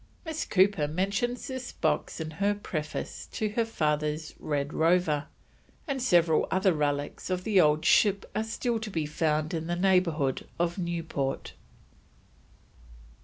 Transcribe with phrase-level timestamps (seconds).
[0.25, 5.27] Miss Cooper mentions this box in her preface to her father's Red Rover,
[5.87, 9.75] and several other relics of the old ship are still to be found in the
[9.75, 11.53] neighbourhood of Newport.